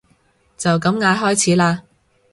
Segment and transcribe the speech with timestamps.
[0.57, 1.83] 就咁嗌開始啦